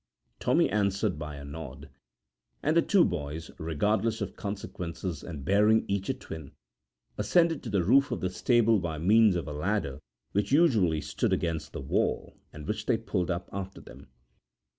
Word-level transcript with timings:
Tommy 0.39 0.67
answered 0.67 1.19
by 1.19 1.35
a 1.35 1.45
nod, 1.45 1.91
and 2.63 2.75
the 2.75 2.81
two 2.81 3.05
boys, 3.05 3.51
regardless 3.59 4.19
of 4.19 4.35
consequences, 4.35 5.21
and 5.23 5.45
bearing 5.45 5.85
each 5.87 6.09
a 6.09 6.13
twin, 6.15 6.53
ascended 7.19 7.61
to 7.61 7.69
the 7.69 7.83
roof 7.83 8.09
of 8.09 8.19
the 8.19 8.31
stable 8.31 8.79
by 8.79 8.97
means 8.97 9.35
of 9.35 9.47
a 9.47 9.53
ladder 9.53 9.99
which 10.31 10.51
usually 10.51 11.01
stood 11.01 11.31
against 11.33 11.71
the 11.71 11.81
wall, 11.81 12.33
and 12.51 12.65
which 12.67 12.87
they 12.87 12.97
pulled 12.97 13.29
up 13.29 13.47
after 13.53 13.79
them. 13.79 14.07